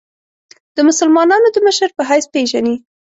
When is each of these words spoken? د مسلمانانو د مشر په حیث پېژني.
د 0.75 0.77
مسلمانانو 0.89 1.47
د 1.51 1.57
مشر 1.67 1.89
په 1.97 2.03
حیث 2.09 2.25
پېژني. 2.33 2.75